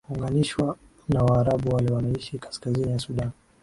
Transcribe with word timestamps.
uunganishwa 0.09 0.75
na 1.09 1.23
waarabu 1.23 1.75
wale 1.75 1.91
wanaeishi 1.93 2.39
kaskazini 2.39 2.91
ya 2.91 2.99
sudan 2.99 3.29